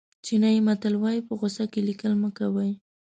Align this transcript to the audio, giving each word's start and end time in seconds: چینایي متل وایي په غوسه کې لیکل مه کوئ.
چینایي 0.25 0.61
متل 0.67 0.93
وایي 0.97 1.21
په 1.27 1.33
غوسه 1.39 1.65
کې 1.71 1.79
لیکل 1.87 2.13
مه 2.21 2.29
کوئ. 2.37 2.71